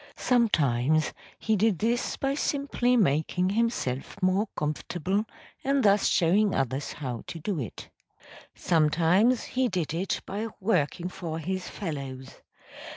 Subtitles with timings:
[0.17, 5.25] Sometimes he did this by simply making himself more comfortable
[5.63, 7.91] and thus showing others how to do it;
[8.55, 12.41] sometimes he did it by working for his fellows.